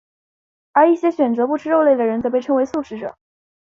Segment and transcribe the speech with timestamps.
[0.71, 3.15] 而一些选择不吃肉类的人则被称为素食者。